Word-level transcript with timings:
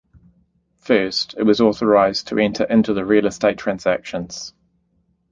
First, 0.79 1.35
it 1.37 1.43
was 1.43 1.61
authorised 1.61 2.29
to 2.29 2.39
enter 2.39 2.63
into 2.63 2.95
real 3.05 3.27
estate 3.27 3.59
transactions. 3.59 4.51